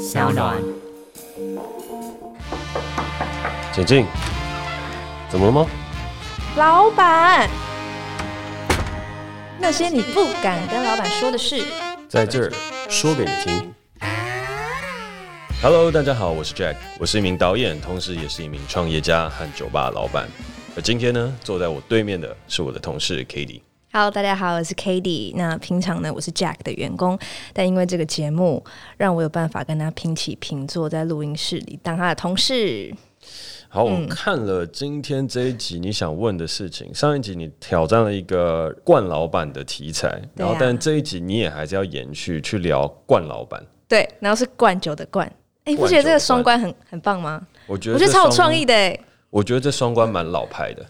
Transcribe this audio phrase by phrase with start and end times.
[0.00, 0.56] 小暖，
[3.70, 4.06] 请进。
[5.28, 5.66] 怎么了吗？
[6.56, 7.50] 老板，
[9.58, 11.62] 那些你不敢跟老板说的事，
[12.08, 12.50] 在这儿
[12.88, 13.74] 说给你听。
[15.60, 20.26] Hello，大家好，我是 Jack，我是一名导演，同时也是一名创业家和酒吧老板。
[20.74, 23.60] 而今天呢，坐在我对面的是我的同事 Katie。
[23.92, 25.34] Hello，大家好，我是 Katie。
[25.34, 27.18] 那平常呢，我是 Jack 的员工，
[27.52, 28.64] 但因为这个节目，
[28.96, 32.94] 让我有办法跟他平起平坐在录音室里当他的同事。
[33.68, 36.86] 好，我看了今天这一集你想问的事情。
[36.88, 43.60] 嗯、上一集你挑战了一个冠老板的题材，啊、然后但这一集你也还是要延续去聊冠老板。
[43.88, 45.26] 对，然后是灌酒的灌。
[45.64, 47.44] 哎、欸，不觉得这个双关很很棒吗？
[47.66, 48.96] 我觉得我觉得超有创意的哎。
[49.30, 50.86] 我觉得这双关蛮老派的。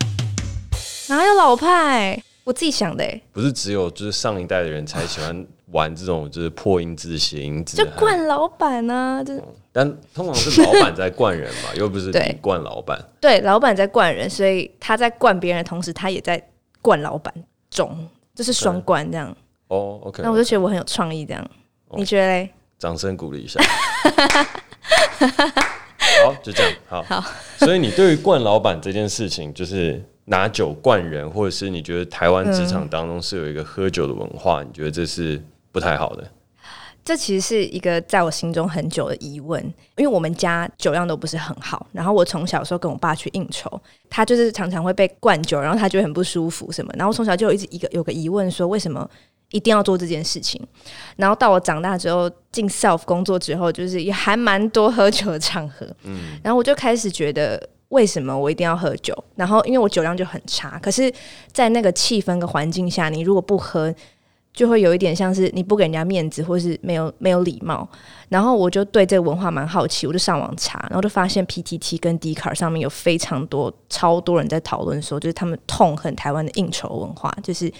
[1.08, 2.22] 哪有老派？
[2.44, 9.22] 我自己想的哎，不是只有就是上一代的人才喜欢玩这种就是破音字、谐音字，就惯老板呢、啊。
[9.22, 12.98] 就、嗯、但通常是老板在惯人嘛， 又不是你惯老板。
[13.20, 16.42] 对，老板在惯人，所以他在惯别人的同时，他也在
[16.82, 17.32] 惯老板
[17.70, 19.36] 中，就是双关这样。
[19.68, 20.22] 哦，OK。
[20.22, 21.50] 那我就觉得我很有创意，这样。
[21.88, 22.50] 哦、你觉得嘞？
[22.78, 23.60] 掌声鼓励一下。
[26.24, 26.72] 好，就这样。
[26.88, 27.24] 好，好。
[27.58, 30.02] 所以你对于惯老板这件事情，就是。
[30.26, 36.24] 拿酒灌人，或者是你觉得台湾职场当中是有一个喝酒的文化，嗯，你觉得这是不太好的？
[37.02, 39.60] 这其实是一个在我心中很久的疑问，
[39.96, 49.08] 因为我们家酒量都不是很好，然后我从小时候跟我爸去应酬，他就是常常会被灌酒，然后他就会很不舒服什么，然后从小就有一直一个有个疑问，说为什么
[49.50, 50.60] 一定要做这件事情？
[51.16, 57.68] 然后到我长大之后进 self 工作之后，就是也还蛮多喝酒的场合，嗯，然后我就开始觉得。
[57.90, 59.16] 为什么我一定要喝酒？
[59.36, 61.12] 然后因为我酒量就很差，可是，
[61.52, 63.94] 在那个气氛和环境下，你如果不喝，
[64.52, 67.88] 就会有一点像是你不给人家面子，或是没有没有礼貌。
[68.28, 77.72] 然后我就对这个文化蛮好奇，我就上网查，然后就发现 PTT 跟 d c a r 上面有非常多超多人在讨论说，就是他们痛恨台湾的应酬文化，就是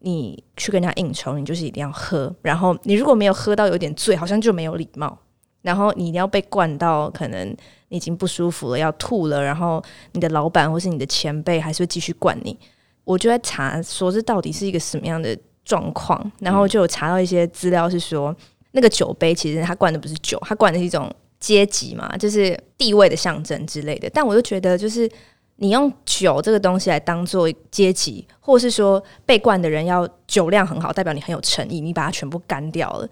[0.00, 5.18] 你去跟人家应酬，你就是一定要喝，然后你如果没有喝到有点醉，好像就没有礼貌。
[5.62, 7.54] 然后你一定要被灌到，可能
[7.90, 9.42] 已经不舒服了，要吐了。
[9.42, 12.58] 然后你的老板或是你的前辈还是会继续灌你。
[13.04, 16.32] 我就在查，说这到底是一个什么样的状况。
[16.38, 18.34] 然后就有查到一些资料，是说
[18.72, 24.08] 那个酒杯其实它灌的不是酒，它灌的是一种阶级嘛，就是地位的象征之类的。
[24.14, 25.10] 但我就觉得，就是
[25.56, 33.08] 你用酒这个东西来当做阶级，或是说被灌的人要酒量很好，代表你很有诚意，你把它全部干掉了。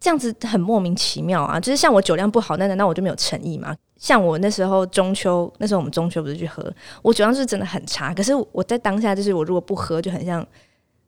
[0.00, 1.60] 这样子很莫名其妙啊！
[1.60, 3.76] 就是像我酒量不好，那难道我就没有诚意吗？
[4.00, 6.64] 像我那时候中秋，那时候我们中秋不是去喝，
[7.02, 8.14] 我酒量是真的很差。
[8.14, 10.44] 可是我在当下，就是我如果不喝，就很像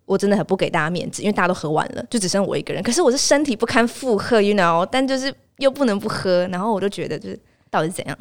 [0.05, 2.83] 我真的很不给大家面子，因为大家都喝完了，就只剩我一个人。
[2.83, 8.19] 可是我是身体不堪负荷，you know，但就是又不能不喝，然后我就觉得就是到底是怎样？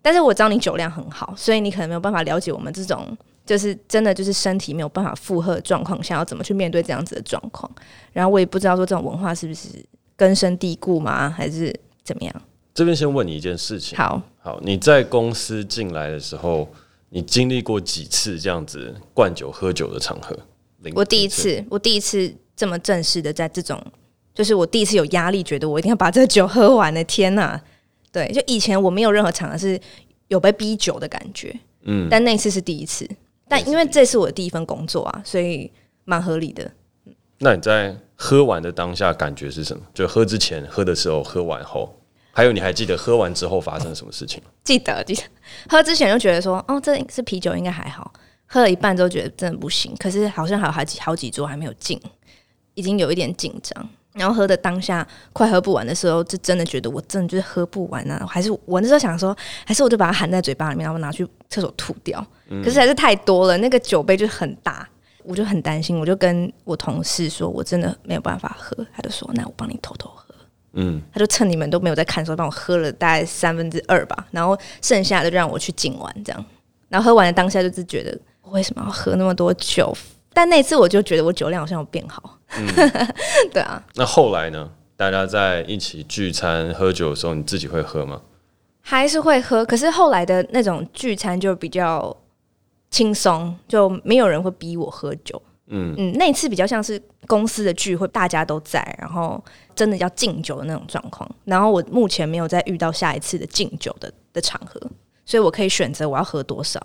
[0.00, 3.04] 但是我知道你酒量很好，所以你可能没有办法了解我们这种
[3.44, 7.68] 就是真的就是身体没有办法负荷状况下要怎么去面对这样子的状况。
[8.12, 9.68] 然后我也不知道说这种文化是不是。
[10.14, 11.28] 根深蒂固吗？
[11.28, 11.74] 还是
[12.04, 12.42] 怎么样？
[12.74, 13.96] 这边先问你一件事情。
[13.98, 16.68] 好，好，你在公司进来的时候，
[17.10, 20.36] 你经历过几次这样子灌酒喝酒的场合？
[20.94, 23.80] 我第一次，我第一次这么正式的在这种，
[24.34, 27.04] 就是我第一次有压力，觉得我一定要把这个酒喝完的。
[27.04, 27.60] 天哪！
[28.10, 29.80] 对，就以前我没有任何场合是
[30.28, 33.08] 有被逼酒的感觉，嗯，但那次是第一次。
[33.48, 35.70] 但因为这是我的第一份工作啊，所以
[36.04, 36.70] 蛮合理的。
[37.38, 39.82] 那你在喝完的当下感觉是什么？
[39.94, 41.94] 就喝之前、喝的时候、喝完后，
[42.32, 44.42] 还有你还记得喝完之后发生什么事情？
[44.64, 45.22] 记得，记得。
[45.68, 48.12] 喝之前就觉得说，哦，这是啤酒，应该还好。
[48.46, 52.00] 喝了一半之后觉得真的不行，可是好像还有好几好几桌还没有进，
[52.74, 53.88] 已经有一点紧张。
[54.14, 58.26] 然后喝的当下快喝不完的时候，就真的觉得我真的就是喝不完啊！
[58.26, 62.26] 还是我那时候想说，还是我就把它含在嘴巴里面，然后拿去厕所吐掉。
[62.62, 64.88] 可是还是太多了，那个酒杯就很大。
[65.24, 68.76] 我就很担心，我就跟我同事说，我真的没有办法喝。
[68.92, 70.21] 他就说：“那我帮你偷偷喝。”
[70.74, 76.44] 嗯，他就趁你们都没有在看的时候，帮我喝了大概三分之二吧，然后剩下的就让我去敬完这样。
[76.88, 79.96] 然后喝完的当下就是觉得，我为什么要喝那么多酒？
[80.32, 82.38] 但那次我就觉得我酒量好像有变好。
[82.56, 82.66] 嗯，
[83.52, 83.82] 对啊。
[83.94, 84.70] 那后来呢？
[84.96, 88.20] 大家在一起聚餐喝酒的时候，你自己会喝吗？
[88.80, 92.16] 还是会喝，可是后来的那种聚餐就比较。
[92.92, 95.40] 轻松，就没有人会逼我喝酒。
[95.68, 99.42] 嗯嗯，那一次比较像是公司的聚会，大家都在，然后
[99.74, 101.28] 真的要敬酒的那种状况。
[101.44, 104.80] 然后我目前没有再遇到下一次的敬酒的的场合，
[105.24, 106.80] 所以我可以选择我要喝多少。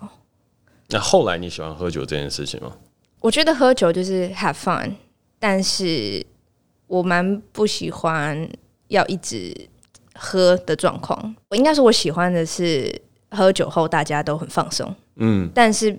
[0.90, 2.72] 那后来你喜欢喝酒这件事情吗？
[3.20, 4.94] 我觉得喝酒就是 have fun，
[5.40, 6.26] 但是
[6.86, 8.50] 我蛮不喜欢
[8.88, 9.54] 要一直
[10.14, 11.36] 喝的状况。
[11.50, 12.94] 我应该说，我喜欢的是
[13.32, 15.98] 喝酒后大家都很放松，嗯，但是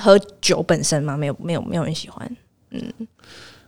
[0.00, 2.36] 喝酒本身嘛，没有没有没有人喜欢，
[2.70, 2.92] 嗯。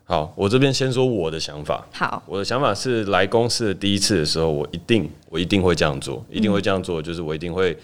[0.09, 1.85] 好，我这边先说我的想法。
[1.93, 7.77] 好，我的想法是来公司的第一次的时候，我一定我一定会这样做，一定会这样做，就是我一定会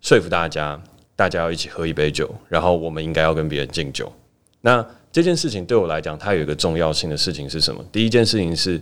[0.00, 0.80] 说服大家，
[1.16, 4.12] 大家要一起喝一杯酒，然后我们应该要跟别人敬酒。
[4.60, 7.84] 那这件事情对我来讲，它有一个重要性的事情是什么？
[7.90, 8.80] 第一件事情是，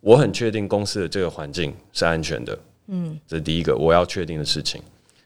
[0.00, 2.58] 我很确定公司的这个环境是安全的。
[2.88, 4.82] 嗯，这是第一个我要确定的事情。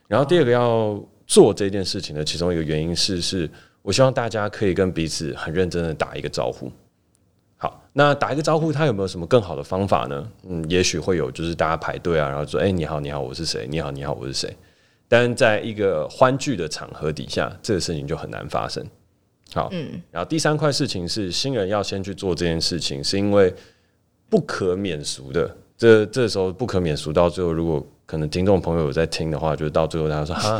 [0.07, 3.49] 然后第二个要做这件事情的其中一个原因是，是
[3.81, 6.71] 我希望大家可以跟彼此很认真的打一个招呼。
[7.63, 10.27] 好，那打一个招呼，他有没有什么更好的方法呢？
[10.49, 13.67] 嗯，也许会有，就是大家排队啊，然后说：“哎、欸，你好，你好，我是谁？
[13.69, 14.51] 你好，你好，我是谁？”
[15.07, 18.83] 但在一个欢聚的场合底下，这个事情就很难发生。
[19.53, 23.53] 好，嗯，然后第三块事情是新人要先去做这件事情，是因为
[24.27, 25.55] 不可免俗的。
[25.77, 30.59] 这这时候不可免俗，到最后如果可能听众朋友有在听的话，就是到最后他说：“哈，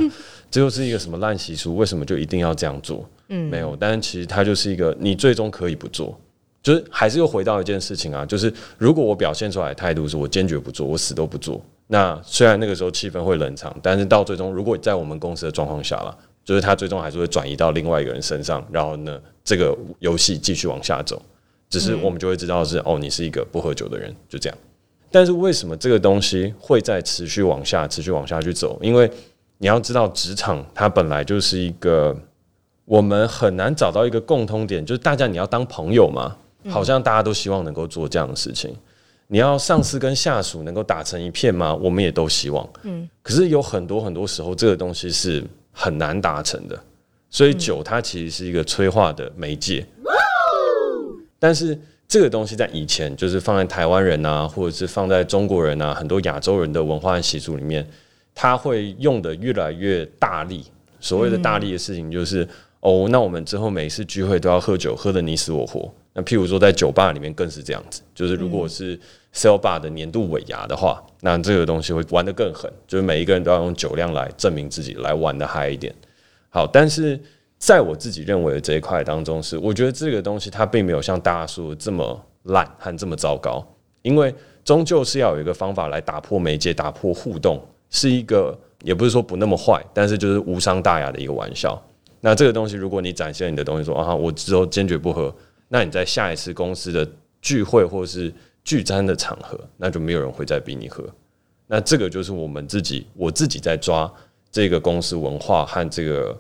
[0.52, 1.76] 这又是一个什么烂习俗？
[1.78, 6.16] 为什么就一定要这样做？”嗯，没有，但是其实它就是一个你最终可以不做。
[6.64, 16.16] 就是还是又回到一件事情啊，就是如果我表现出来的态度是我坚决不做，我死都不做，那虽然那个时候气氛会冷场，但是到最终，如果在我们公司的状况下了，
[16.46, 21.20] 就是他最终还是会转移到另外一个人身上，然后呢，这个游戏继续往下走，
[21.68, 24.58] 只是我们就会知道是哦，你是一个不喝酒的人，就这样。
[25.10, 28.80] 但是为什么这个东西会在持续往下、持续往下去走？
[28.84, 29.10] 因为
[29.58, 32.16] 你要知道，职场它本来就是一个
[32.86, 36.38] 我们很难找到一个共通点，就是大家你要当朋友嘛。
[36.70, 38.76] 好像大家都希望能够做这样的事情。
[39.28, 41.74] 你要上司跟下属能够打成一片吗？
[41.74, 42.68] 我们也都希望。
[42.84, 43.10] 嗯。
[43.24, 45.42] 可是有很多很多时候，这个东西是
[45.72, 46.78] 很难达成的。
[47.30, 49.86] 所以酒它其实是一个催化的媒介。
[51.40, 57.88] 但是这个东西在以前，就是放在台湾人啊，或者是放在中国人啊，很多亚洲人的文化和习俗里面，
[58.36, 60.66] 他会用的越来越大力。
[61.00, 62.46] 所谓的大力的事情，就是
[62.82, 65.92] 哦，那我们之后每一次聚会都要喝酒，喝的你死我活。
[66.14, 69.00] 那譬如说，在酒吧里面更是这样子，就是如果是
[69.34, 75.96] sell bar 的年度尾牙的话，那这个东西会玩得更狠，就是每一个人都要用酒量来证明自己，来玩得嗨一点。
[76.50, 77.18] 好，但是
[77.58, 83.66] 在我自己认为的这一块当中，是我觉得这个东西它并没有像大家说的这么烂和这么糟糕，
[84.02, 84.36] 因为
[84.66, 91.82] 终究是要有一个方法来打破媒介、打破互动，是一个也不是说不那么坏，但是就是无伤大雅的一个玩笑。
[92.20, 95.34] 那这个东西，如果你展现你的东西说啊，我之后坚决不喝。
[95.74, 97.10] 那你在下一次公司的
[97.42, 98.32] 聚会或是
[98.62, 101.02] 聚餐的场合，那就没有人会再逼你喝。
[101.66, 104.14] 那这个就是我们自己，我自己在抓
[104.52, 106.38] 这个公司文化和这个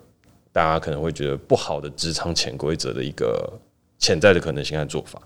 [0.52, 3.50] 大家可能会觉得不好的职场潜规则的一个
[3.98, 5.22] 潜在的可能性和做法。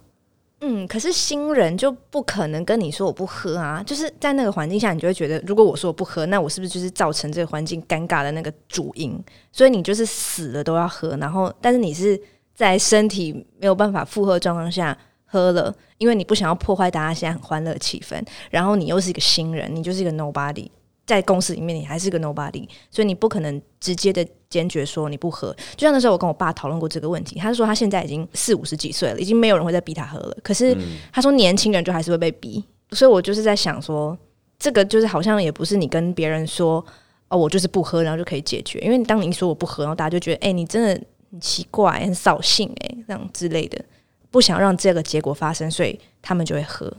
[0.62, 9.20] 嗯，可是新人就不可能跟你说我不喝啊，就是在那个环境下，你就会觉得，如果我说我不喝，那我是不是就是造成这个环境尴尬的那个主因？
[9.52, 12.22] 所以你就是死了都要喝，然后但是你是。
[12.56, 18.20] 在身体没有办法负荷状况下喝了，因为你不想要破坏大家现在很欢乐的气氛，
[18.50, 20.70] 然后你又是一个新人，你就是一个 nobody，
[21.06, 25.54] 在公司里面你还是个 nobody，所以你不可能直接的坚决说你不喝。
[25.76, 30.38] 就像那时候我跟我爸讨论过这个问题，他说他现在已经四五十几岁了，已经没有人会再逼他喝了。
[30.42, 30.78] 可是
[31.12, 34.18] 他说年轻人就还是会被逼，所以我就是在想说，
[34.58, 36.86] 这个就是好像也不是你跟别人说
[37.28, 38.80] 哦，我就是不喝，然后就可以解决。
[38.80, 41.02] 因为当你一说我不喝，然后大家就觉得哎、欸，你真的。
[41.36, 43.84] 很奇怪，很扫兴哎，这样之类的，
[44.32, 46.92] 不想让这个结果发生，所以他们就会喝。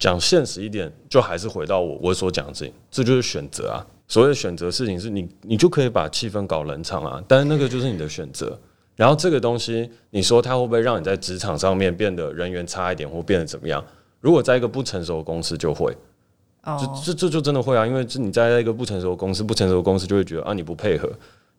[0.00, 3.84] 讲现实一点，就还是回到我我所讲的事情，这就是选择啊。
[4.08, 8.58] 所谓的选择事情，是你你就可以把气氛搞冷场啊，但是那个就是你的选择。
[8.96, 13.84] 然后这个东西，你说它会不会让你在职场上面变得人缘差一点，或变得怎么样？
[14.20, 15.94] 如果在一个不成熟的公司，就会，
[16.62, 21.12] 哦，这这这就真的会啊，因为你在一个不成熟的公司，不成熟的公司就会觉得啊，你不配合。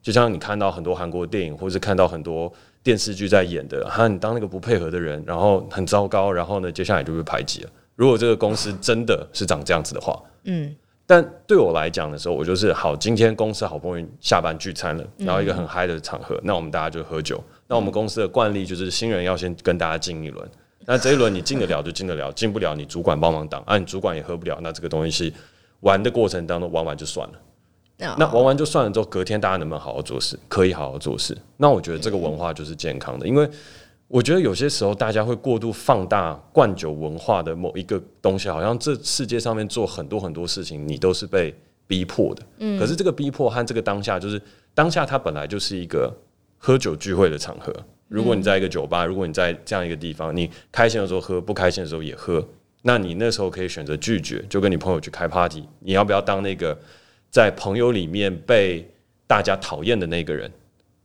[0.05, 7.69] 就像你看到很多韩国电影，或是看到很多电视剧在演的，哈，你当那个不配合的人，然后很糟糕，然后呢，接下来就被排挤了。
[7.95, 10.75] 如果这个公司真的是长这样子的话，嗯，
[11.07, 17.43] 但对我来讲的时候，我就是好，今天公司好不容易下班聚餐了，然后一个很嗨的场合，那我们大家就喝酒。
[17.67, 20.47] 那我们公司的惯例就是新人要先跟大家敬一轮，
[20.85, 25.33] 那这一轮你敬得了就敬得了，敬不了你主管帮忙挡，啊，你主管也喝不了，那这个东西是
[25.79, 27.33] 玩的过程当中玩完就算了。
[27.97, 30.37] 那玩完就算了，之后隔天大家能不能好好做事？
[30.47, 31.37] 可以好好做事。
[31.57, 33.49] 那我觉得这个文化就是健康的，因为
[34.07, 41.53] 我觉得有些时候大家会过度放大灌酒文化的某一个东西，好像这世界上面做很多很多事情，你都是被
[41.87, 42.43] 逼迫的。
[42.59, 44.41] 嗯，可是这个逼迫和这个当下，就是
[44.73, 46.13] 当下它本来就是一个
[46.57, 47.73] 喝酒聚会的场合。
[48.07, 52.45] 如果你在一个酒吧，如果你在这样一个地方，你开心的时候喝，不开心的时候也喝，
[52.83, 56.77] 那你那时候可以选择拒绝，就跟你朋友去开 party，你要不要当那个
[57.35, 58.89] 在朋友里面被
[59.27, 60.49] 大家讨厌的那个人？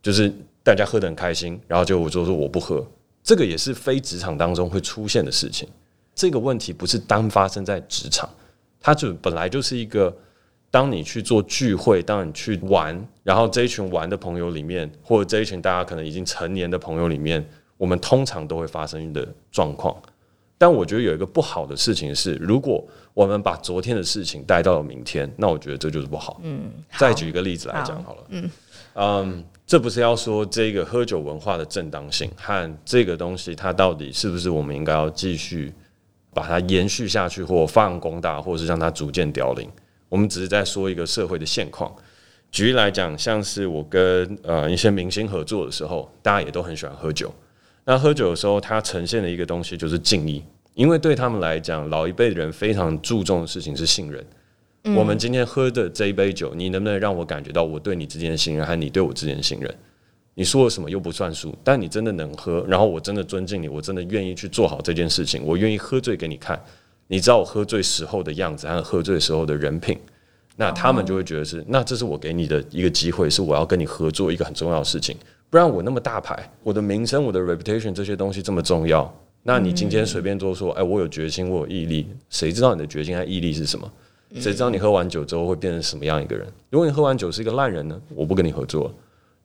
[0.01, 0.33] 就是
[0.63, 2.87] 大家喝得很开心，然后就我就说我不喝，
[3.21, 5.67] 这个也是非职场当中会出现的事情。
[6.15, 8.29] 这个问题不是单发生在职场，
[8.79, 10.15] 它就本来就是一个，
[10.69, 17.45] 当你去做聚会，当你去玩，然后这一群玩的朋友里面，或者这一群大家可能已经成年的朋友里面，
[17.75, 20.01] 我们通常都会发生的状况。
[20.61, 26.39] 但我觉得有一个不好的事情是，如果我们把昨天的事情带到了明天，那我觉得这就是不好。
[26.43, 28.23] 嗯，再举一个例子来讲好了。
[28.29, 28.51] 嗯
[28.93, 35.73] 嗯，这不是要说这个喝酒文化的正当性和这个东西它到底是不是我们应该要继续。
[36.33, 39.69] 把它延续下去，或发扬光大，或是让它逐渐凋零。
[40.07, 41.93] 我们只是在说一个社会的现况。
[42.51, 47.29] 举例来讲，像是我跟呃一些明星合作的时候，大家也都很喜欢喝酒。
[47.85, 50.43] 那喝酒的时候，它呈现的一个东西就是敬意，
[50.75, 54.23] 因为对他们来讲，老一辈的人非常注重的事情是信任。
[54.83, 54.95] 嗯。
[54.95, 59.73] 我们今天喝的这一杯酒，你能不能让我感觉到我对你之间的信任，和你对我之间的信任？
[60.33, 66.59] 你说了什么又不算数，但你真的能喝，然后我真的尊敬你，我真的愿意去做好这件事情，我愿意喝醉给你看，
[67.07, 69.97] 你知道我喝醉时候的样子和喝醉时候的人品，
[70.55, 75.17] 那他们就会觉得是，那这是我给你的一个机会，是我要跟你合作一个很重要的事情，
[75.51, 83.91] 不然我那么大牌，我的名声、我的 reputation 这些东西这么重要，那你今天随便做说，哎，我有决心，我有毅力，谁知道你的决心和毅力是什么？
[84.35, 86.47] 谁知道你喝完酒之后会变成什么样一个人？
[86.69, 88.01] 如果你喝完酒是一个烂人呢？
[88.15, 88.89] 我不跟你合作。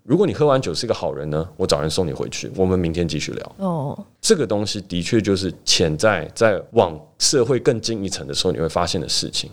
[0.05, 3.57] 如果你喝完酒是一个好人呢，我找人送你回去，我们明天继续聊。
[3.57, 9.51] 哦，这个东西的确就是潜在在往社会更进一层的时候你会发现的事情。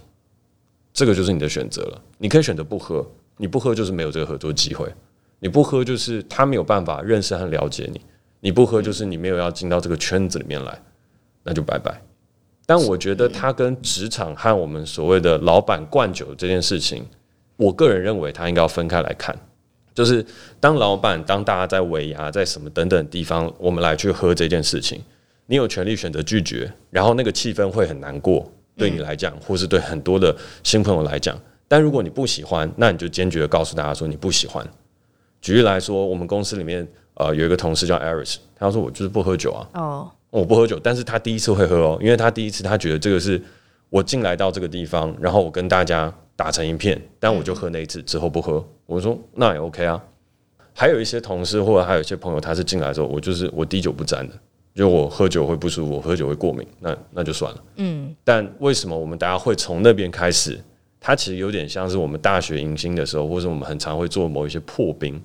[0.94, 3.04] 这个就是你的选择了，你可以选择不喝，
[3.38, 4.88] 你不喝就是没有这个合作机会，
[5.44, 8.00] 你不喝就是他没有办法认识和了解你，
[8.40, 10.82] 你不喝就是你没有要进到这个圈子里面来，
[11.44, 12.02] 那就拜拜。
[12.66, 17.06] 但我觉得他跟职场和我们所谓的老板灌酒这件事情，
[17.58, 19.38] 我个人认为他应该要分开来看。
[19.94, 20.26] 就是
[20.62, 25.02] 当老板，当大家在尾牙，在什么等等地方，我们来去喝这件事情，
[25.48, 30.34] 你有权利选择拒绝，然后那个气氛会很难过，对你来讲，或是对很多的
[30.64, 31.38] 新朋友来讲。
[31.68, 34.66] 但如果你不喜欢，那你就坚决的告诉大家说你不喜欢。
[35.44, 43.40] 举例来说，我们公司里面呃有一个同事叫 Aris，他说我就是不喝酒啊，哦，我不喝酒，但是他第一次会喝哦，因为他第一次他觉得这个是
[43.92, 46.12] 我进来到这个地方，然后我跟大家。
[46.36, 48.68] 打成一片，但我就喝那一次，之后不喝。
[48.88, 50.04] 我说那也 OK 啊。
[50.74, 54.34] 还有一些同事或者还有一些朋友，他是进来之后，我就是我滴酒不沾的，
[54.74, 57.64] 就我喝酒会不舒服，我喝酒会过敏，那那就算了。
[57.76, 58.14] 嗯。
[58.24, 60.60] 但为什么我们大家会从那边开始？
[61.00, 65.22] 它其实有点像是我们大学迎新的时候，或者我们很常会做某一些破冰。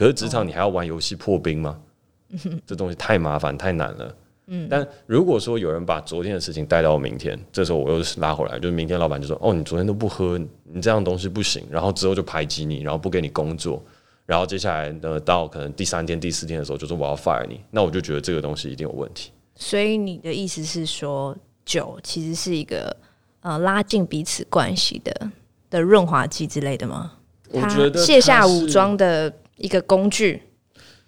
[0.00, 1.78] 可是职场你还要玩游戏破冰吗？
[2.64, 4.16] 这东西太麻烦太难了。
[4.46, 13.84] 嗯，但如果说有人把昨天的事情带到明天，这时候我又拉回来，就是明天老板就说：“哦，你昨天都不喝，你这样东西不行。”然后之后就排挤你，然后不给你工作，
[14.24, 19.30] 然后接下来呢，到可能第三天、第四天的时候，就说我要 fire 你，那我就觉得这个东西一定有问题。
[19.54, 22.96] 所以你的意思是说，酒其实是一个
[23.42, 25.30] 呃拉近彼此关系的
[25.68, 27.12] 的润滑剂之类的吗？
[27.52, 29.28] 我觉得卸下武装的
[29.60, 30.42] 一个工具。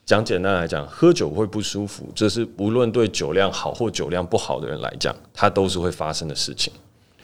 [0.04, 6.72] 讲简单来讲，喝酒会不舒服，这是无论对酒量好或酒量不好的人来讲，它都是会发生的事情。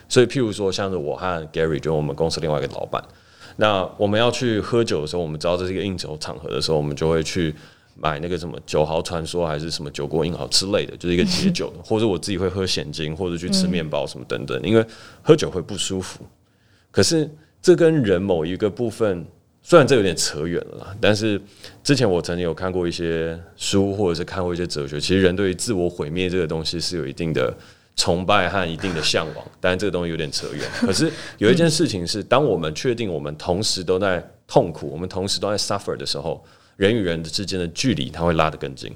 [0.08, 3.02] 所以，譬如说，像是我和 Gary，就我们公司另外一个老板，
[3.56, 7.52] 那我们要去喝酒的时候，我们知道这是一个应酬场合的时候，我们就会去
[7.97, 14.87] 买那个什么酒豪传说，还是什么酒国英豪之类的，就是一个解酒的，或者我自己会喝蚬精，或者去吃面包什么等等，因为
[15.20, 16.25] 喝酒会不舒服。
[16.92, 17.28] 可是，
[17.61, 19.26] 这跟人某一个部分。
[19.68, 21.38] 虽然这有点扯远了啦，但是
[21.84, 24.98] 之前我曾经有看过一些书，或者是看过一些哲学。
[24.98, 27.54] 其实人对于自我毁灭这个东西是有一定的
[27.94, 30.66] 崇拜和一定的向往， 但是这个东西有点扯远。
[30.80, 36.42] 可是有一件事情是，当我们确定我们同时都在痛苦，我们同时都在 suffer 的时候，
[36.76, 38.90] 人与人之间的距离它会拉得更近。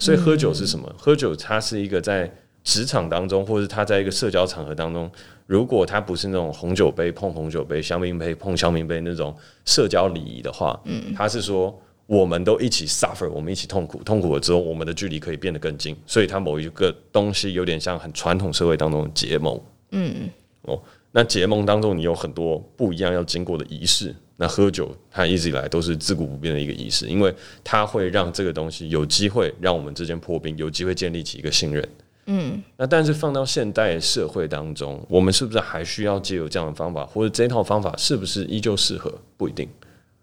[0.00, 0.92] 所以喝酒是什么？
[0.98, 2.28] 喝酒它是一个在
[2.64, 5.08] 职场当中，或者他在一个社交场合当中。
[5.48, 11.74] 如果他不是那种红酒杯碰红酒杯、香槟杯碰香槟杯那种社交礼仪的话，嗯，他是说
[12.04, 15.96] 我们都一起 suffer，我们一起痛苦，痛苦了之后，我们的距离可以变得更近。
[16.06, 19.58] 所以，他某一个东西有点像很传统社会当中的结盟，
[19.92, 20.28] 嗯，
[20.64, 20.78] 哦，
[21.12, 24.14] 那结盟当中你有很多不一样要经过的仪式。
[24.36, 31.82] 那喝酒，它一直以来都是自古不变的一个仪式，因为它会让这个东西有机会让我们之间破冰，有机会建立起一个信任。
[32.30, 39.10] 嗯，那但是放到现代社会当中，我们是不是还需要借由这样的方法，或者这套方法是不是依旧适合？
[39.38, 39.66] 不一定。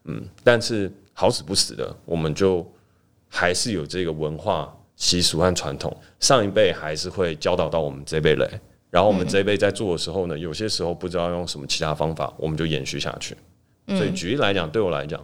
[0.03, 2.63] 嗯，但是好死不死的，我们就
[3.27, 8.47] 还是有这个文化习俗和传统，上一辈还是会教导到我们这辈来，
[8.91, 13.35] 然后我们这一辈在做的时候呢，有些时候不知道用什么其他方法，我们就延续下去。
[13.88, 15.19] 所以举例来讲，对我来讲，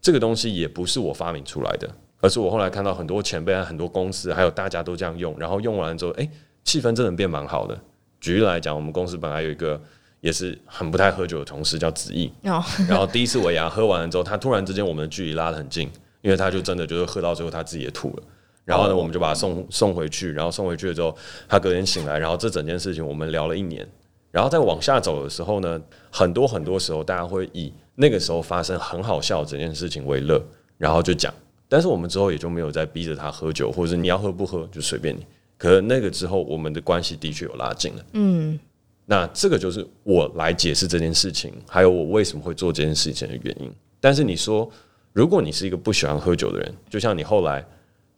[0.00, 1.90] 这个东西也不是我发明出来的，
[2.22, 6.26] 而是我后来看到很多前辈、很多公司，还有大家都这样用，然后用完了之后，哎，
[6.62, 7.76] 气氛真的变蛮好的。
[8.20, 9.78] 举例来讲，我们公司本来有一个
[10.20, 12.32] 也是很不太喝酒的同事叫子毅，
[12.88, 18.22] 然后第一次尾牙喝完了之后，他突然之间我们的距离拉得很近，因为他就真的就是喝到最后他自己也吐了，
[18.64, 21.12] 然后呢，我们就把他送送回去，然后送回去了之后，
[21.48, 23.84] 他隔天醒来，然后这整件事情我们聊了一年，
[24.30, 25.80] 然后再往下走的时候呢，
[26.12, 30.40] 很多很多时候大家会以那个时候发生很好笑整件事情为乐，
[30.78, 31.34] 然后就讲。
[31.72, 35.24] 但是我们之后也就没有再逼着他喝酒，或者你要喝不喝就随便你。
[35.56, 38.04] 可是那个之后，我们的关系的确有拉近了。
[38.12, 38.60] 嗯，
[39.06, 43.72] 那这个就是我来解释这件事情，还有我为什么会做这件事情的原因。
[44.00, 44.70] 但是你说，
[45.14, 47.64] 如果你是一个不喜欢喝酒的人，就像你后来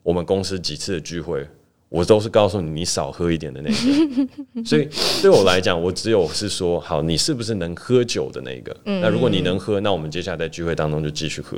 [0.03, 1.47] 我们公司几次的聚会。
[1.87, 3.75] 我都是告诉你，你少喝一点的那个。
[4.65, 4.89] 所以
[5.21, 8.75] 对我来讲，我只有是说，好，你是不是能喝酒的那个？
[8.83, 11.57] 那如果你能喝，那我们接下来在聚会当中就继续喝。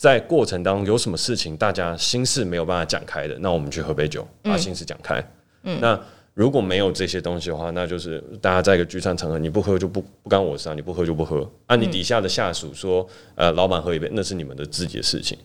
[0.00, 5.22] 在过程当中有什么事情大家心事没有办法讲开的，那我们去喝杯酒，把心事讲开。
[5.64, 6.00] 嗯那
[6.32, 11.46] 如果没有这些东西的话，那就是大家在一个聚餐场合，你不喝就不不干我事啊，你不喝就不喝。
[11.66, 15.36] 按你底下的下属说，呃，老板喝一杯，那是你们的自己的事情。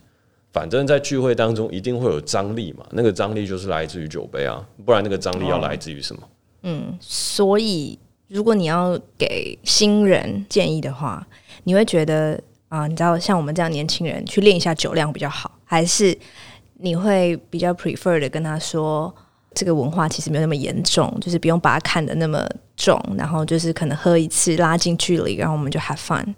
[0.53, 6.21] 反正，在聚会当中一定会有张力嘛，那个张力就是来自于酒杯啊，不然那个张力要来自于什么？
[6.61, 11.27] 嗯，所以如果你要给新人建议的话，
[11.65, 12.41] 你会觉得
[12.75, 16.15] 啊、呃，你知道像我们这样年轻人去练一下酒量比较好，还是
[16.79, 19.13] 你会比较 prefer 的跟他说，
[19.53, 26.35] 这个文化其实没有那么严重，就是不用把它看得那么重，然后就是可能喝一次拉近距离，然后我们就 have fun。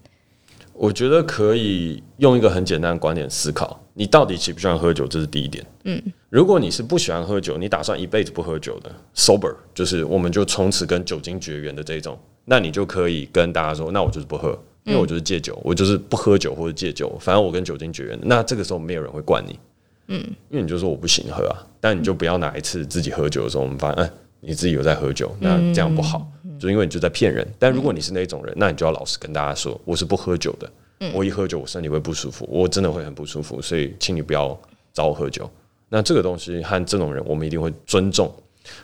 [0.74, 5.08] 我觉得可以用一个很简单的观点思考：你到底喜不喜欢喝酒？
[5.08, 5.66] 这是第一点。
[5.86, 12.16] 嗯，如果你是不喜欢喝酒，你打算一辈子不喝酒的，sober，就是我们就从此跟酒精绝缘的这种，
[12.46, 14.56] 那你就可以跟大家说：那我就是不喝，
[14.88, 18.18] 因为我就是戒酒，我就是不喝酒或者戒酒，反正我跟酒精绝缘。
[18.24, 19.60] 那这个时候没有人会灌你，
[20.08, 26.26] 嗯，因为你就说我不行喝啊，但你就不要哪一次自己喝酒的时候，我们发现，哎，你自己有在喝酒，那这样不好。
[26.58, 30.72] 就因为你就在骗人，但如果你是那种人，那你就要老实跟大家说，我是不喝酒的。
[31.14, 34.60] 我一喝酒，我身体会不舒服，我真的会很不舒服，所以请你不要
[34.92, 35.48] 找我喝酒。
[35.90, 38.34] 那这个东西和这种人，我们一定会尊重。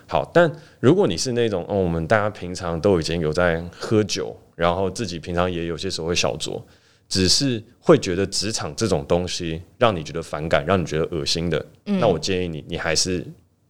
[0.06, 6.62] 好，但如果你是那种，哦，我们大家平常都已经有在喝酒，然后自己平常也有些时候会小酌，
[7.08, 13.24] 只是会觉得职场这种东西让你觉得反感，让你觉得恶心的，那我建议你，你还是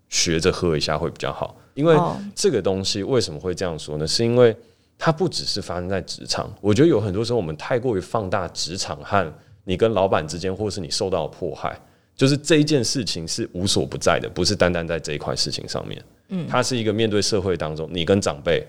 [0.08, 1.56] 学着喝一下会比较好。
[1.74, 1.96] 因为
[2.34, 4.06] 这个东西为什么会这样说呢？
[4.06, 4.56] 是因为
[4.96, 11.76] 它不只是发生在职场，我觉得有很多时候我们太过于放大职场和你跟老板之间，或是你受到的迫害，
[12.16, 16.02] 就是这一件事情是无所不在的，不是单单在这一块事情上面。
[16.28, 18.66] 嗯，它是一个面对社会当中，你跟长辈，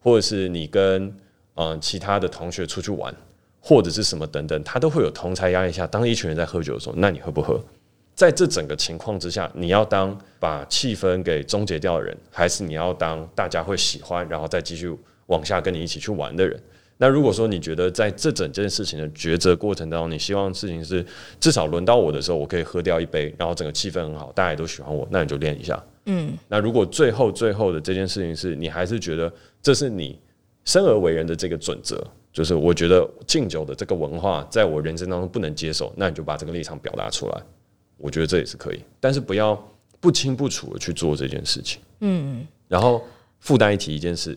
[0.00, 1.14] 或者是你跟
[1.54, 3.14] 嗯其他的同学出去玩，
[3.60, 7.58] 或者是什么等等，他都会有同侪压力下，当一群人在喝酒的时候，那你喝不喝？
[8.14, 14.90] 在这整个情况之下，你要当把气氛给终结掉的人，还是你要当大家会喜欢，然后再继续
[15.26, 16.58] 往下跟你一起去玩的人？
[16.98, 21.04] 那如果说你觉得在这整件事情的抉择过程当中，你希望事情是
[21.38, 25.82] 至少轮到我的时候，我可以喝掉一杯，然后整个气氛很好，大家也都喜欢我，那你就练一下。
[26.06, 26.32] 嗯。
[26.48, 29.30] 那如果最后最后的这件事情是你还是觉得
[29.60, 30.18] 这是你
[30.64, 37.42] 生而为人的这个准则，就是我觉得敬酒的这个文化在我人生当中不能接受，那你就把这个立场表达出来。
[37.98, 39.54] 我觉得这也是可以，但是不要
[40.00, 41.80] 不清不楚的去做这件事情。
[42.00, 43.02] 嗯，然后
[43.40, 44.36] 附带一提一件事，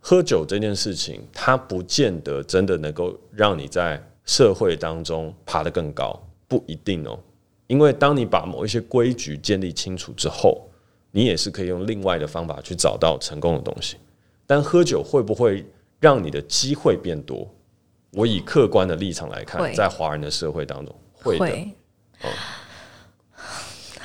[0.00, 7.18] 喝酒这件事情，它不见得真的能够让你在社会当中爬得更高，不一定哦。
[7.66, 10.66] 因为当你把某一些规矩建立清楚之后，
[11.12, 13.96] 你也是可以用另外的方法去找到成功的东西。
[14.46, 15.64] 但喝酒会不会
[16.00, 17.48] 让你的机会变多？
[18.12, 21.46] 我以客观的立场来看，在华人的社会当中，会的。
[22.22, 22.30] 哦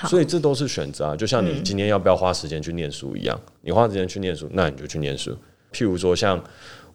[0.10, 5.36] 所以这都是选择啊，就像你今天要不要花时间去念书一样，你花时间去念书，那你就去念书。
[5.76, 6.42] 譬如说，像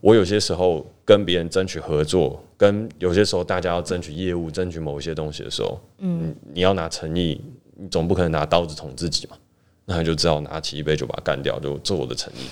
[0.00, 7.38] 我有些时候跟别人争取合作，跟有些时候大家要争取业务、争取某一些东西的时候，嗯，你要拿诚意，
[7.76, 9.36] 你总不可能拿刀子捅自己嘛，
[9.84, 12.46] 那你就只好拿起一杯酒把它干掉，就做我的诚意。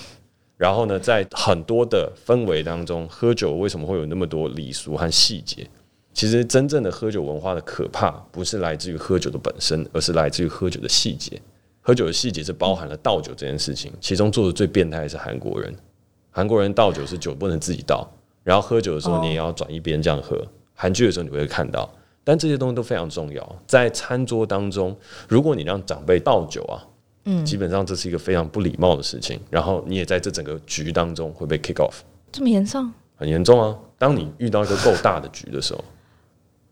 [0.58, 5.66] 然后呢，在很多的氛围当中，喝酒为什么会有那么多礼俗和细节？
[6.12, 11.40] 其实真正的喝酒文化的可怕，不是来自于喝酒的本身，而是来自于喝酒的细节。
[11.80, 15.72] 喝酒的细节是包含了倒酒这件事情，其中做的最变态的是韩国人。
[16.38, 18.08] 韩国人倒酒是酒不能自己倒，
[18.44, 20.40] 然后喝酒的时候你也要转一边这样喝。
[20.72, 23.56] 韩剧的时候你会看到，但这些东西都非常重要。
[23.66, 24.96] 在餐桌当中，
[25.28, 26.78] 如果你让长辈倒酒啊，
[27.24, 29.40] 嗯，基本上这是一个非常不礼貌的事情。
[29.50, 31.94] 然后你也在这整个局当中会被 kick off，
[32.30, 32.88] 这么严重？
[33.16, 33.76] 很严重啊！
[33.98, 35.82] 当你遇到一个够大的局的时候，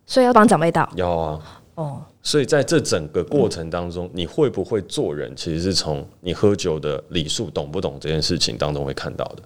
[0.07, 0.88] 所以要帮长辈倒。
[0.94, 2.02] 要啊，哦。
[2.22, 9.42] 所以在这整个过程当中，你会不会做人，其实是从你喝酒的礼数懂不懂这件事情当中会看到的。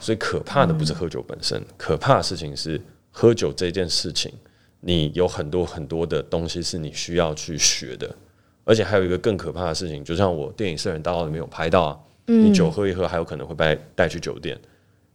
[0.00, 4.32] 所以可怕的不是喝酒本身，可怕的事情是喝酒这件事情，
[4.80, 8.14] 你有很多很多的东西是你需要去学的。
[8.64, 14.58] 而且还有一个更可怕的事情，就像我电影《圣人大盗》里面有拍到啊，你酒喝一喝，还有可能会被带去酒店。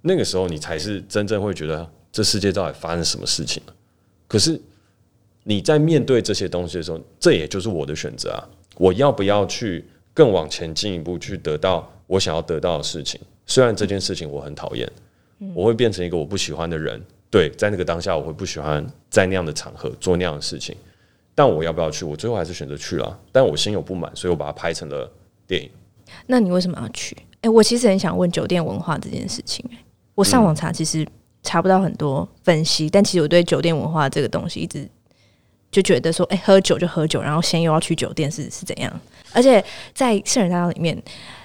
[0.02, 3.74] 那个时候，你才是真正会觉得这世界到底发生什么事情了。
[4.28, 4.60] 可是。
[5.44, 8.44] 你在面对这些东西的时候，这也就是我的选择啊！
[8.76, 13.20] 我要不要去更往前进一步，去得到我想要得到的事情？
[13.50, 14.88] 虽然这件事情我很讨厌，
[15.56, 17.02] 我会变成一个我不喜欢的人。
[17.32, 20.76] 对，在那个当下，我会不喜欢在那样的场合做那样的事情。
[21.34, 22.06] 但我要不要去？
[22.06, 23.20] 我最后还是选择去了。
[23.32, 25.12] 但我心有不满，所以我把它拍成了
[25.48, 25.68] 电影。
[26.28, 27.18] 那你为什么要去？
[27.42, 29.68] 诶，我其实很想问酒店文化这件事情。
[30.14, 31.04] 我上网查，其实
[31.42, 34.88] 查不到很多分析，但其实我对酒店文化这个东西一直。
[35.72, 38.92] 就觉得说，哎、欸，喝酒就喝酒，然后先又要去酒店，是是怎样？
[39.32, 41.00] 而且在《圣人大道》里面，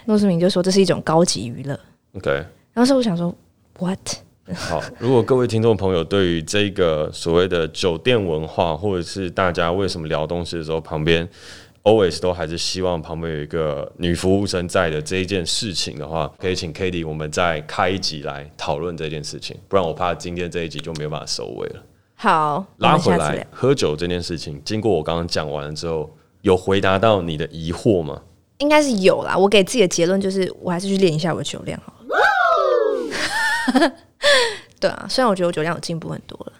[0.06, 1.78] 诺思明就说这是一种高级娱乐。
[2.16, 2.30] OK，
[2.72, 3.34] 然后所以我想说
[3.78, 3.98] ，What？
[4.54, 11.26] 好，如果各位听众朋友对于这个所谓的酒店文化，或者是大家为什么聊东西的时候，旁边
[11.82, 21.82] always 都还是希望旁边有一个女服务生在的这一件事情的话，可以请 Cady 我们再开一集来讨论这件事情，不然我怕今天这一集就没有办法收尾了。
[22.14, 28.20] 好，拉回来喝酒这件事情，经过我刚刚讲完了之后，有回答到你的疑惑吗？
[28.58, 29.36] 应该是有啦。
[29.36, 32.03] 我给自己的结论就是，我还是去练一下我的酒量好了。
[34.80, 36.52] 对啊，虽然我觉得我酒量有进步很多了，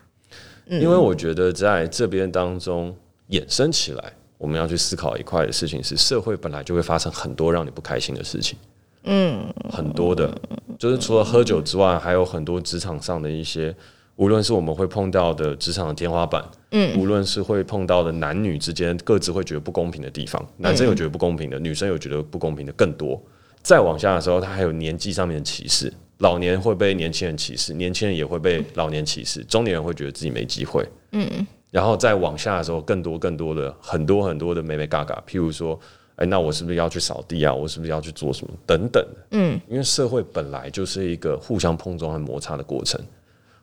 [0.66, 2.96] 嗯，因为我觉得在这边当中
[3.30, 8.58] 衍生起来，我们要去思考一块的事情是，社会本来就会发生很多让你不开心的事情，
[9.04, 10.32] 嗯，很多的，
[10.78, 13.74] 就是除了喝酒之外，还有很多职场上的一些。
[14.16, 16.40] 无论是我们会碰到的职场的天花板，
[16.70, 23.20] 嗯，无论是会碰到的男女之间各自会觉得不公平的地方，男生有觉得不公平的，女生有觉得不公平的更多。
[23.60, 35.78] 再往下的时候，他还有年纪上面的歧视，老年会被年轻人歧视，年轻人也会被老年歧视，中年人会觉得自己没机会，嗯，然后再往下的时候，更多更多的很多很多的美美嘎嘎，譬如说，
[36.16, 37.52] 哎，那我是不是要去扫地啊？
[37.52, 43.00] 我是不是要去做什么等等，嗯，因为社会本来就是一个互相碰撞和摩擦的过程。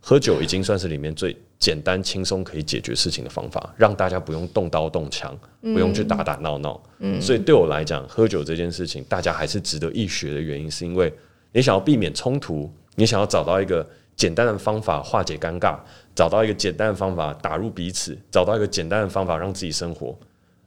[0.04, 6.82] 喝酒已经算是里面最简单、轻松可以解决事情的方法，让大家不用动刀动枪，不用去打打闹闹。
[6.98, 11.14] 嗯，所以对我来讲，喝酒这件事情，大家还是值得一学的原因，是因为
[11.52, 15.78] 你想要避免冲突，你想要找到一个简单的方法化解尴尬，
[16.16, 20.18] 找到一个简单的方法打入彼此，找到一个简单的方法让自己生活。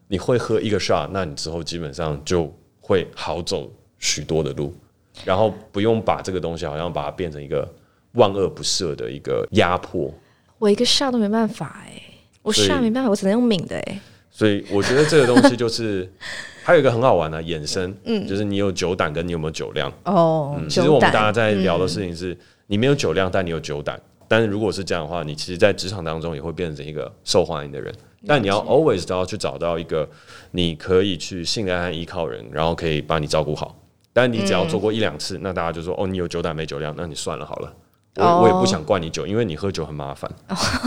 [0.08, 4.74] 你会喝一个 shot，那你之后基本上就会好走许多的路，
[5.24, 7.68] 然后不用把这个东西好像把它变成一个。
[8.14, 10.08] 万恶不赦的一个压迫，
[10.60, 12.02] 我一个 shot 都没办法哎、欸，
[12.42, 14.00] 我 shot 没办法，我只能用抿的哎、欸。
[14.36, 16.12] 所以我觉得这个东西就是
[16.64, 20.68] 还有一个很好玩的衍生，嗯，就是你有酒胆跟你有没有酒量哦、嗯。
[20.68, 24.00] 其实我们大家在聊的事情是，你没有酒量，但你有酒胆。
[24.26, 27.94] 但是如果是这样的话，你其实，在职场当中也会变成一个受欢迎的人。
[28.26, 30.08] 但你要 always 都要去找到一个
[30.50, 33.78] 你可以去信赖和依靠人，然后可以把你照顾好。
[34.12, 37.72] 但你只要做过一两次，那大家就说哦，你有酒胆没酒量，那你算了好了。
[38.16, 40.30] 我我也不想灌你酒，因为你喝酒很麻烦。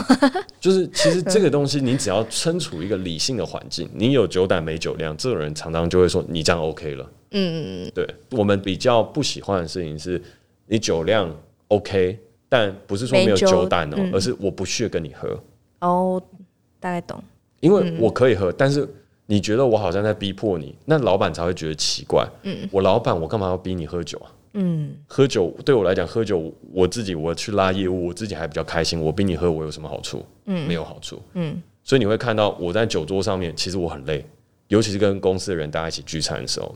[0.59, 7.03] 就是其实这个东西，你只要身处一个理性的环境，你有酒胆没酒量，这种人常常就会说你这样 OK 了。
[7.31, 10.21] 嗯嗯嗯对，我们比较不喜欢的事情是，
[10.67, 11.29] 你酒量
[11.67, 15.37] OK，但不是说没有酒胆哦，而是我不屑跟你喝。
[15.81, 16.21] 哦，
[16.79, 17.21] 大概懂。
[17.59, 18.87] 因为我可以喝，但是
[19.25, 22.25] 你觉得我好像在逼迫你，那老板才会觉得奇怪。
[22.43, 24.31] 嗯，我老板，我干嘛要逼你喝酒啊？
[24.59, 28.99] 嗯，喝酒对我来讲，喝酒我自己我去拉业务，我自己还比较开心。
[28.99, 30.25] 我逼你喝，我有什么好处？
[30.45, 31.21] 嗯，没有好处。
[31.35, 34.25] 嗯，所以你会看到我在酒桌上面，其实我很累，
[34.69, 36.75] 尤其是跟公司的人大家一起聚餐的时候，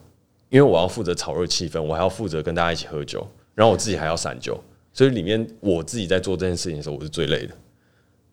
[0.49, 4.63] 因为我要负责炒热气氛，我还要负责跟大家一起喝酒，然后我自己还要散酒，
[4.93, 7.55] 所以里面我自己在做这件事情的时候，我是最累的。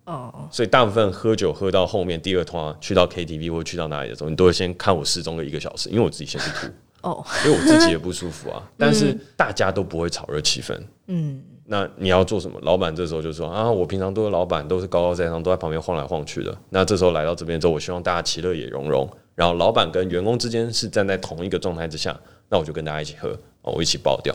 [0.04, 6.72] 哦，所以大部分喝酒喝到后面第二趟去到 KTV 或去到哪里的时候，你都会先看我失踪个一个小时，因为我自己先去吐。
[7.02, 10.76] 哦，因为我自己也不舒服啊， 但是大家都不会炒热气氛。
[11.06, 12.58] 嗯，那你要做什么？
[12.62, 16.56] 老板这时候就说啊，我平常都是老板，都是高高在上，都在旁边晃来晃去的。
[16.70, 19.08] 那这时候来到这边之后，我希望大家其乐也融融。
[19.34, 23.30] 然后老板跟员工之间是站在同一个状态之下，那我就跟大家一起喝，
[23.62, 24.34] 哦，我一起爆掉。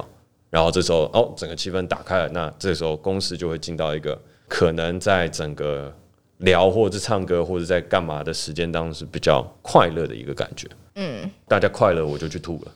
[0.50, 5.94] 然后这时候哦，整个气氛打开了，那这时候公司就会进到一个可能在整个
[6.44, 10.68] 聊或者唱歌或者在干嘛的时间当中是比较快乐的一个感觉。
[10.96, 12.72] 嗯，大家快乐我就去吐了。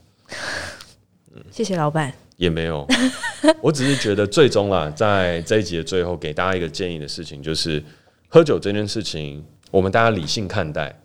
[1.35, 2.11] 嗯，谢谢老板。
[2.37, 2.85] 也没有，
[3.61, 7.83] 我只是觉得最终啦，在这一集的最后给大家一个建议的事情，就是
[8.27, 10.95] 喝酒这件事情，我们大家理性看待。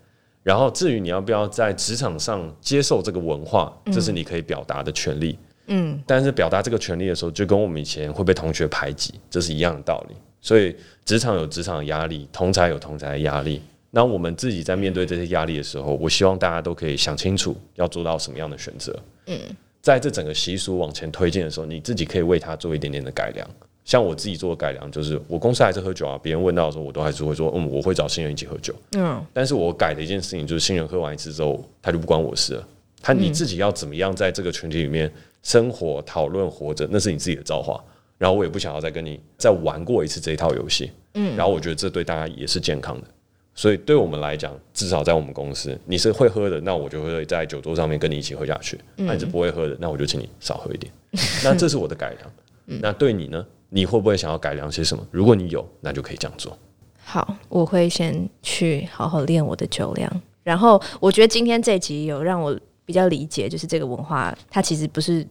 [0.42, 5.38] 然后至于你要不要在职场上接受这个文化，这是你可以表达的权利。
[5.68, 10.16] 嗯，但是表达这个权利的时候，就跟我们以前会被同学排挤，这是一样的道理。
[10.42, 10.76] 所以
[11.06, 13.62] 职场有职场的压力，同才有同才的压力。
[13.92, 18.94] 那我们自己在面对这些压力的时候，我希望大家都可以想清楚要做到什么样的选择。
[19.26, 19.38] 嗯。
[19.80, 23.44] 在这整个习俗往前推进的时候，你自己可以为他做一点点的改良。
[23.84, 28.72] 像我自己做的改良，就是我公司还是喝酒啊，别人问到的时候，我都还是会说，嗯，我会找新人一起喝酒。
[28.96, 32.68] 嗯，但是我改的一件事情就是，新人喝完一次之后，他就不关我事了。
[33.02, 37.82] 他你自己要怎么样在这个群体里面生活、讨论、活着，那是你自己的造化。
[38.22, 40.92] 然后我也不想要再跟你再玩过一次这一套游戏。
[41.14, 43.08] 嗯，然后我觉得这对大家也是健康的。
[43.52, 50.92] 所以，对我们来讲，至少在我们公司，你是会喝的，那我就会在酒桌上面跟你一起喝下去；那你是不会喝的，那我就请你少喝一点。
[51.42, 52.80] 那这是我的改良。
[52.80, 53.44] 那对你呢？
[53.70, 55.04] 你会不会想要改良些什么？
[55.10, 56.56] 如果你有，那就可以这样做。
[57.02, 60.22] 好，我会先去好好练我的酒量。
[60.44, 65.26] 然后，我觉得今天这集有让我比较理解，就是这个文化，它其实不是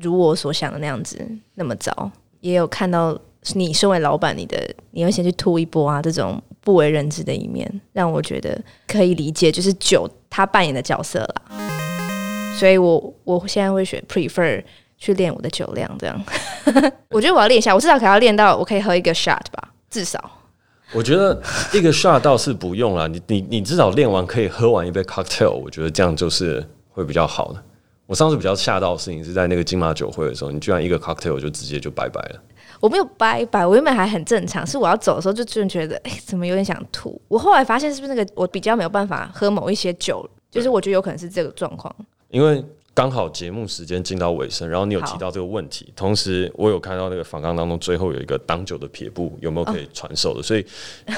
[0.00, 1.18] 如我所想的那样子
[1.54, 2.10] 那么糟。
[2.46, 3.18] 也有看到
[3.54, 4.58] 你身为老板，你的
[4.90, 6.42] 你会先去吐一波啊，这种。
[6.66, 11.58] 不为人知的一面，让我觉得可以理解，就是酒他扮演的角色啦。
[12.58, 14.60] 所以我我现在会选 prefer
[14.98, 16.24] 去练我的酒量，这样。
[17.10, 20.18] 我觉得我要练一下，我至少可要练到我可以喝一个 shot 吧，至少。
[20.92, 21.40] 我觉得
[21.72, 27.62] 一个 shot 倒是不用了，你你你至少练完可以喝完一杯 cocktail，我觉得这样就是会比较好的。
[28.06, 32.42] 我上次比较吓到的事情是在那个金马酒会的时候，你居然一个 cocktail 就直接就拜拜了。
[32.80, 37.20] 我没有拜拜，我原本还很正常，是我要走的时候就突然觉得，哎、欸，怎么有点想吐？
[37.26, 41.94] 我后来发现是不是那个我比较没有办法喝某一些酒，就是我觉得有可能是这个状况。
[42.28, 50.40] 因为刚好节目时间进到尾声，然后你有提到这个问题，同时我有看到那个访纲当中最后有一个挡酒的撇步，有没有可以传授的？
[50.40, 50.64] 哦、所以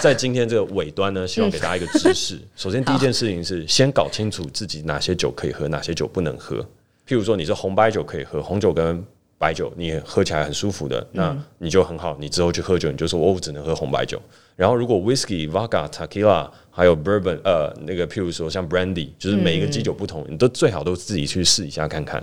[0.01, 2.37] 在今天这个尾端呢， 希望给大家一个知识。
[2.37, 6.64] 嗯、 首先第一件事情是先搞清楚自己哪些酒可以喝，哪些酒不能喝。
[7.09, 9.03] 譬如说你是红白酒可以喝，红酒跟
[9.38, 12.14] 白酒你喝起来很舒服的，那你就很好。
[12.21, 14.21] 你之后去喝酒，你就说我只能喝红白酒。
[14.57, 22.23] 然后如果 whisky、vodka、tequila 还有 bourbon，呃，那个譬如说像 brandy，就是每一个基酒不同，你都最好都自己去试一下看看。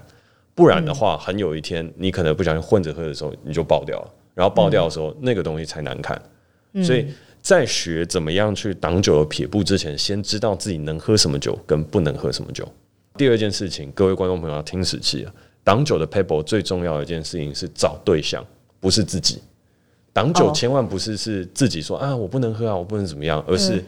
[0.54, 4.14] 不然的话，很有一天你可能不小心混着喝的时候，你就爆掉了。
[4.36, 6.22] 然后爆掉的时候，那个东西才难看。
[6.84, 7.08] 所以
[7.42, 12.68] 在学怎么样去挡酒的撇步之前，先知道自己能喝什么酒跟不能喝什么酒。
[13.18, 15.34] 第二件事情，各位观众朋友要听仔细了。
[15.64, 18.46] 挡酒的 paper 最重要的一件事情是找对象，
[18.80, 19.42] 不是自己。
[20.14, 22.08] 挡酒千万不是是自己说、oh.
[22.08, 23.84] 啊，我不能喝啊，我不能怎么样，而是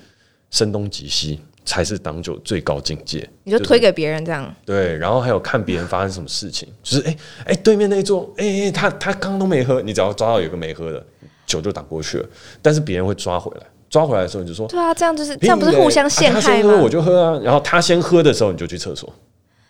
[0.50, 3.30] 声东击西才是挡酒最高境界。
[3.44, 4.54] 你就推给别人这样。
[4.66, 11.06] 对，然后还有看别人发生什么事情，就是哎哎、欸欸，对面那一桌，哎、欸、哎，他他刚刚都没喝，你只要抓到有个没喝的
[11.46, 12.28] 酒就挡过去了。
[12.62, 16.40] 但是别人会抓回来，抓回来的时候你就说，对啊，这样就是这样，不是互相陷害吗？
[16.40, 19.12] 啊、他先喝我就喝啊，然后他先喝的时候你就去厕所。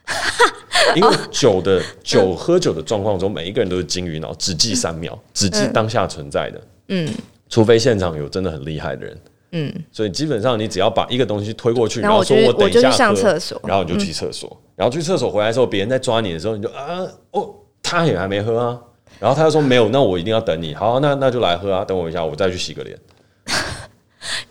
[0.96, 6.62] 因为酒的酒喝酒的状况中，每一个人都是金鱼脑，只记三秒，只记当下存在的。
[6.88, 7.08] 嗯，
[7.50, 9.18] 除非现场有真的很厉害的人。
[9.52, 17.54] 嗯，所以基本上你只要把一个东西推过去，然后说我等一下上厕所，然后你就去厕所，然后去厕所回来的时候，别人在抓你的时候，你就啊哦，
[17.84, 18.80] 他也还没喝啊，
[19.20, 22.98] 然后他就说没有，那我一定要等你，好，那那就来喝啊，等我一下，我再去洗个脸。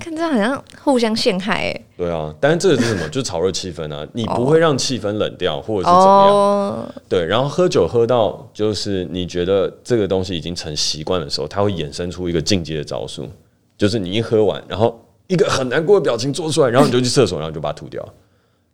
[0.06, 1.86] 看这样好像互相陷害哎、欸。
[1.96, 3.06] 对啊，但是这个是什么？
[3.10, 4.06] 就是炒热气氛啊！
[4.12, 6.32] 你不会让气氛冷掉，或者是怎么样？
[6.32, 13.28] 哦、对，然后喝酒喝到就是你觉得这个东西已经成习惯的时候，它会衍生出一个进阶的招数，
[13.76, 18.06] 就是你一喝完，然后一个很难过的表情做出来，然后你就去厕所，然后就把它吐掉。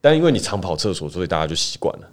[0.03, 2.07] 但因为你常跑厕所，所以大家就习惯了。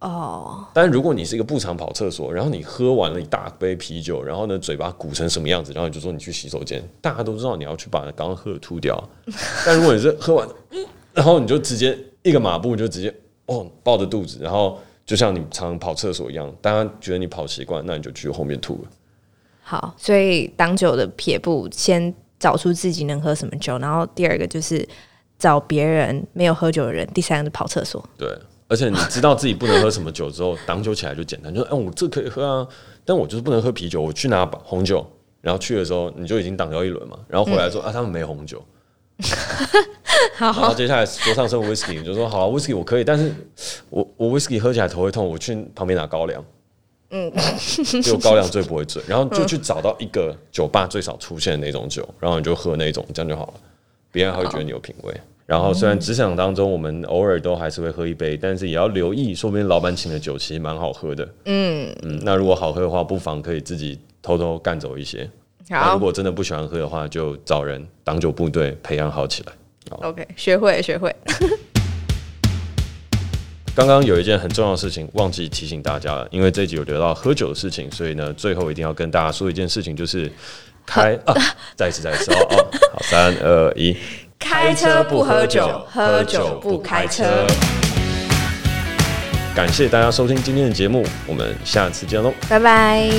[0.00, 8.96] 哦，但如果你是一个不常跑厕所，然后你喝完了一大杯啤酒，然后呢，嘴巴鼓成什么样子，然后你就说你去洗手间，大家都知道你要去把刚刚喝的吐掉。
[9.66, 10.48] 但如果你是喝完，
[11.12, 13.12] 然后你就直接一个马步就直接
[13.46, 18.90] 哦抱着肚子，然后就像你常跑厕所一样，大家觉得你跑习惯，那你就去后面吐了。
[19.62, 24.88] 好，所以挡酒的撇步，先找出自己能喝什么酒，然后第二个就是
[25.40, 28.08] 找别人没有喝酒的人，第三个是跑厕所。
[28.16, 28.28] 对。
[28.68, 32.68] 而且你知道自己不能喝什么酒之后，挡酒起来就简单，就说：“哎，我这可以喝啊，
[33.04, 34.00] 但我就是不能喝啤酒。
[34.00, 35.04] 我去拿红酒，
[35.40, 37.18] 然后去的时候你就已经挡掉一轮嘛。
[37.26, 38.62] 然后回来说、嗯、啊，他们没红酒。
[40.36, 43.32] 好，然后接下来桌上剩威士忌，你就说好啊，威士忌我可以，但是
[43.88, 46.44] 我我威士忌喝起来头会痛，我去旁边拿高粱。
[47.10, 47.32] 嗯，
[48.02, 49.02] 就高粱最不会醉。
[49.08, 53.54] 然后就去找到一个酒吧最少出现的那种酒，然后你就喝那种，这样就好了。
[54.12, 55.20] 别人还会觉得你有品味。
[55.48, 61.26] 然后虽然职场当中我们偶尔都还是会喝一杯，但是也要留意，说不定老板请的酒其实蛮好喝的。
[61.46, 65.26] 嗯嗯，那如果好喝的话，不妨可以自己偷偷干走一些。
[65.70, 69.52] 好，如果真的不喜欢喝的话，就找人挡酒部队培养好起来。
[70.02, 71.16] OK，学会学会。
[73.74, 80.30] 刚刚有一件很重要的事情忘记提醒大家了，因为这一集有聊到喝酒的事情，所以呢，最后一定要跟大家说一件事情，就是
[80.84, 81.34] 开 啊，
[81.74, 83.96] 再一次再一次哦哦，好，三二一，
[84.38, 87.46] 开车不喝酒，喝酒不开车。
[89.54, 93.10] 感谢大家收听今天的节目，我们下次见喽，拜拜。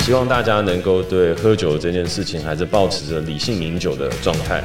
[0.00, 4.62] 希望大家能够对喝酒这件事情还是保持着理性饮酒的状态。